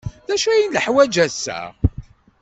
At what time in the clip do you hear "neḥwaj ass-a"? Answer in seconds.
0.67-1.59